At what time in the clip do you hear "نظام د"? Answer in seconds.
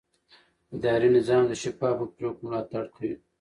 1.17-1.53